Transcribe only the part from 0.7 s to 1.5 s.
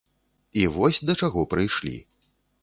вось да чаго